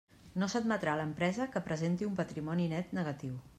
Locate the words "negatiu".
3.03-3.41